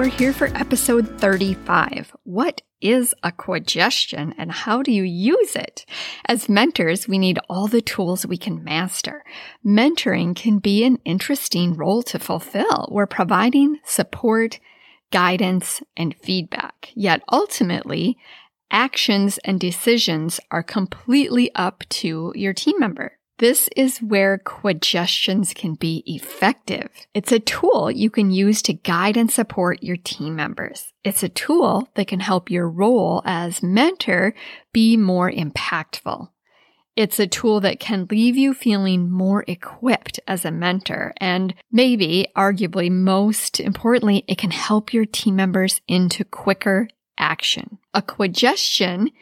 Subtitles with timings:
[0.00, 2.16] We're here for episode 35.
[2.22, 5.84] What is a queggestion and how do you use it?
[6.24, 9.22] As mentors, we need all the tools we can master.
[9.62, 12.88] Mentoring can be an interesting role to fulfill.
[12.90, 14.58] We're providing support,
[15.12, 16.92] guidance, and feedback.
[16.94, 18.16] Yet ultimately,
[18.70, 23.18] actions and decisions are completely up to your team member.
[23.40, 26.90] This is where queggestions can be effective.
[27.14, 30.92] It's a tool you can use to guide and support your team members.
[31.04, 34.34] It's a tool that can help your role as mentor
[34.74, 36.28] be more impactful.
[36.96, 41.14] It's a tool that can leave you feeling more equipped as a mentor.
[41.16, 47.78] And maybe, arguably, most importantly, it can help your team members into quicker action.
[47.94, 49.12] A queggestion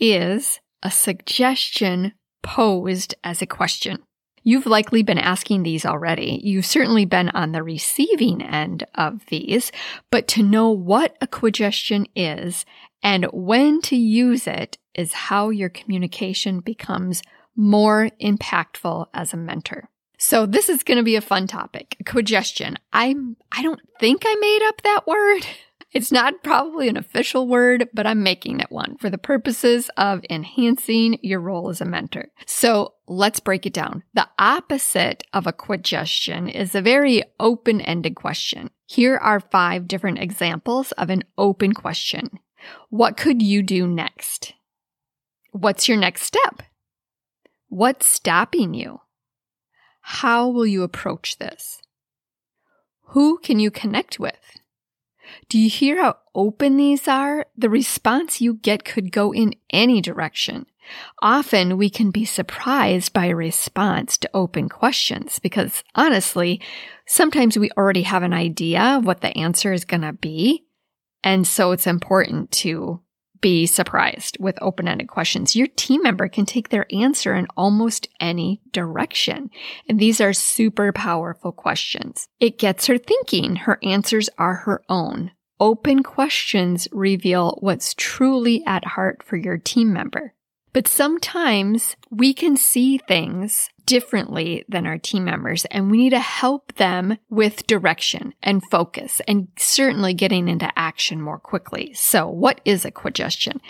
[0.00, 4.02] is a suggestion posed as a question.
[4.42, 6.40] You've likely been asking these already.
[6.42, 9.70] You've certainly been on the receiving end of these,
[10.10, 12.64] but to know what a queggestion is
[13.02, 17.22] and when to use it is how your communication becomes
[17.54, 19.88] more impactful as a mentor.
[20.18, 21.96] So this is going to be a fun topic.
[22.04, 22.76] Queggestion.
[22.92, 25.46] I'm, I don't think I made up that word.
[25.90, 30.24] It's not probably an official word, but I'm making it one for the purposes of
[30.28, 32.28] enhancing your role as a mentor.
[32.46, 34.02] So let's break it down.
[34.12, 38.70] The opposite of a queggestion is a very open ended question.
[38.86, 42.38] Here are five different examples of an open question.
[42.90, 44.52] What could you do next?
[45.52, 46.62] What's your next step?
[47.68, 49.00] What's stopping you?
[50.02, 51.80] How will you approach this?
[53.08, 54.38] Who can you connect with?
[55.48, 57.46] Do you hear how open these are?
[57.56, 60.66] The response you get could go in any direction.
[61.20, 66.60] Often we can be surprised by a response to open questions because honestly,
[67.06, 70.64] sometimes we already have an idea of what the answer is going to be.
[71.22, 73.00] And so it's important to
[73.40, 75.56] be surprised with open ended questions.
[75.56, 79.50] Your team member can take their answer in almost any direction.
[79.88, 82.28] And these are super powerful questions.
[82.40, 83.56] It gets her thinking.
[83.56, 85.32] Her answers are her own.
[85.60, 90.34] Open questions reveal what's truly at heart for your team member.
[90.72, 96.20] But sometimes we can see things differently than our team members and we need to
[96.20, 101.94] help them with direction and focus and certainly getting into action more quickly.
[101.94, 103.60] So what is a queggestion?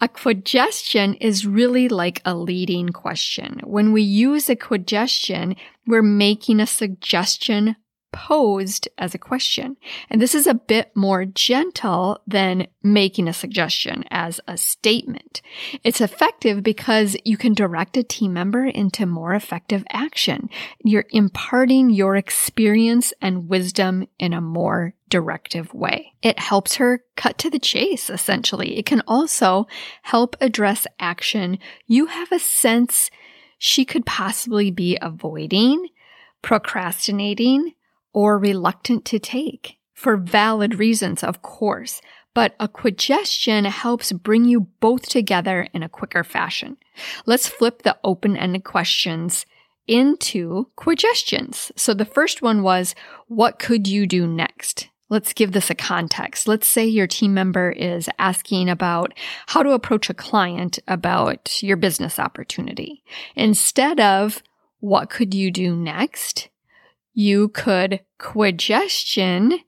[0.00, 3.60] A queggestion is really like a leading question.
[3.62, 7.76] When we use a queggestion, we're making a suggestion
[8.12, 9.76] posed as a question.
[10.08, 15.42] And this is a bit more gentle than making a suggestion as a statement.
[15.84, 20.50] It's effective because you can direct a team member into more effective action.
[20.84, 26.12] You're imparting your experience and wisdom in a more directive way.
[26.22, 28.78] It helps her cut to the chase, essentially.
[28.78, 29.66] It can also
[30.02, 33.10] help address action you have a sense
[33.58, 35.88] she could possibly be avoiding,
[36.42, 37.74] procrastinating,
[38.12, 42.00] or reluctant to take for valid reasons, of course.
[42.32, 46.76] But a queggestion helps bring you both together in a quicker fashion.
[47.26, 49.46] Let's flip the open ended questions
[49.88, 51.72] into queggestions.
[51.76, 52.94] So the first one was,
[53.26, 54.88] what could you do next?
[55.08, 56.46] Let's give this a context.
[56.46, 59.12] Let's say your team member is asking about
[59.48, 63.02] how to approach a client about your business opportunity.
[63.34, 64.40] Instead of
[64.78, 66.49] what could you do next?
[67.20, 69.58] You could queggestion.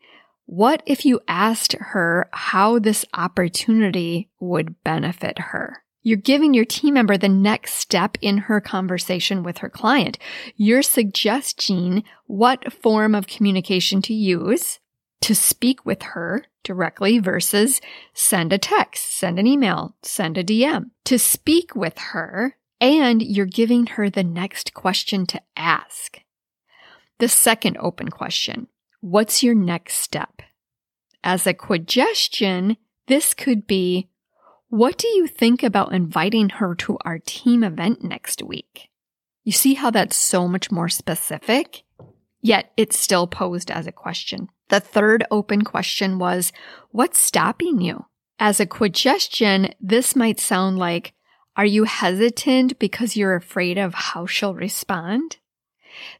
[0.46, 5.82] What if you asked her how this opportunity would benefit her?
[6.02, 10.16] You're giving your team member the next step in her conversation with her client.
[10.56, 14.78] You're suggesting what form of communication to use
[15.20, 17.82] to speak with her directly versus
[18.14, 20.86] send a text, send an email, send a DM.
[21.04, 26.22] To speak with her, and you're giving her the next question to ask.
[27.18, 28.68] The second open question
[29.00, 30.42] What's your next step?
[31.24, 32.76] As a queggestion,
[33.06, 34.08] this could be
[34.68, 38.88] What do you think about inviting her to our team event next week?
[39.44, 41.84] You see how that's so much more specific?
[42.42, 44.48] yet it's still posed as a question.
[44.68, 46.52] The third open question was,
[46.90, 48.06] what's stopping you?
[48.38, 51.14] As a queggestion, this might sound like,
[51.56, 55.38] are you hesitant because you're afraid of how she'll respond?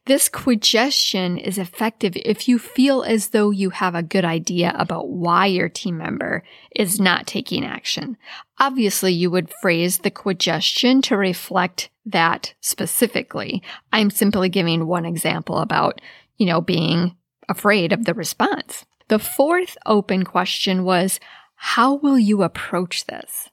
[0.05, 5.09] This queggestion is effective if you feel as though you have a good idea about
[5.09, 6.43] why your team member
[6.75, 8.17] is not taking action.
[8.59, 13.63] Obviously, you would phrase the queggestion to reflect that specifically.
[13.91, 16.01] I'm simply giving one example about,
[16.37, 17.15] you know, being
[17.49, 18.85] afraid of the response.
[19.07, 21.19] The fourth open question was,
[21.55, 23.49] how will you approach this?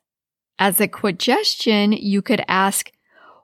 [0.58, 2.90] As a queggestion, you could ask,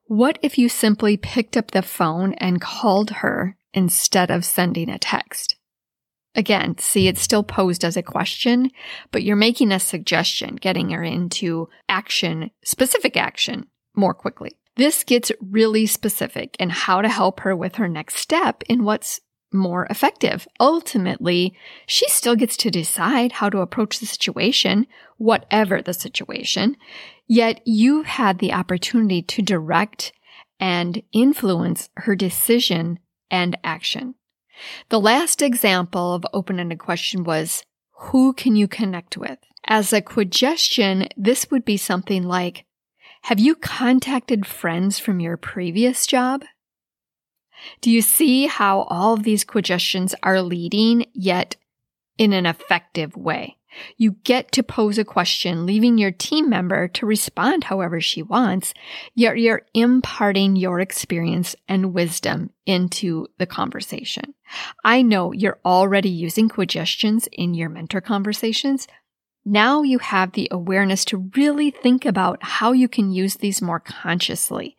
[0.06, 4.98] what if you simply picked up the phone and called her instead of sending a
[4.98, 5.56] text?
[6.34, 8.70] Again, see, it's still posed as a question,
[9.10, 14.52] but you're making a suggestion, getting her into action, specific action more quickly.
[14.76, 19.20] This gets really specific in how to help her with her next step in what's
[19.52, 20.46] more effective.
[20.58, 21.56] Ultimately,
[21.86, 26.76] she still gets to decide how to approach the situation, whatever the situation.
[27.26, 30.12] Yet you had the opportunity to direct
[30.60, 32.98] and influence her decision
[33.30, 34.14] and action.
[34.88, 37.64] The last example of open-ended question was,
[37.98, 39.38] who can you connect with?
[39.66, 42.64] As a queggestion, this would be something like,
[43.22, 46.44] have you contacted friends from your previous job?
[47.80, 51.56] Do you see how all of these queggestions are leading, yet
[52.18, 53.56] in an effective way?
[53.96, 58.72] You get to pose a question, leaving your team member to respond however she wants,
[59.14, 64.34] yet you're imparting your experience and wisdom into the conversation.
[64.84, 68.86] I know you're already using queggestions in your mentor conversations.
[69.44, 73.80] Now you have the awareness to really think about how you can use these more
[73.80, 74.76] consciously.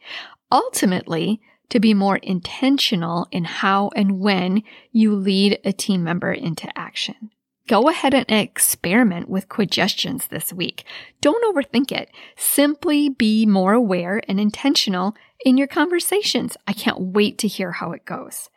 [0.52, 6.68] Ultimately, to be more intentional in how and when you lead a team member into
[6.78, 7.32] action.
[7.68, 10.86] Go ahead and experiment with queggestions this week.
[11.20, 12.10] Don't overthink it.
[12.38, 16.56] Simply be more aware and intentional in your conversations.
[16.66, 18.50] I can't wait to hear how it goes.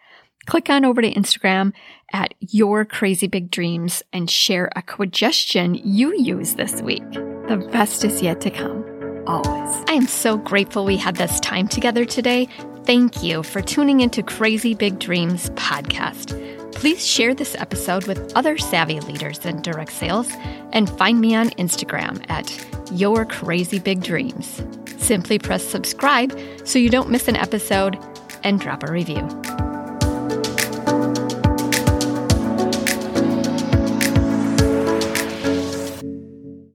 [0.46, 1.72] Click on over to Instagram
[2.12, 7.10] at Your Crazy Big Dreams and share a queggestion you use this week.
[7.12, 8.84] The best is yet to come,
[9.26, 9.84] always.
[9.88, 12.48] I am so grateful we had this time together today.
[12.90, 16.34] Thank you for tuning into Crazy Big Dreams podcast.
[16.74, 20.28] Please share this episode with other savvy leaders in direct sales
[20.72, 22.50] and find me on Instagram at
[22.90, 24.60] Your Crazy Big Dreams.
[24.98, 27.96] Simply press subscribe so you don't miss an episode
[28.42, 29.24] and drop a review.